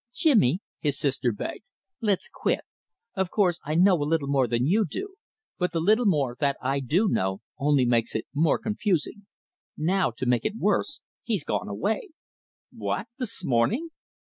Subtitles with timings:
[0.15, 1.69] "Jimmy," his sister begged,
[2.01, 2.61] "let's quit.
[3.13, 5.13] Of course, I know a little more than you do,
[5.59, 9.27] but the little more that I do know only makes it more confusing.
[9.77, 12.09] Now, to make it worse, he's gone away."
[12.75, 13.89] "What, this morning?"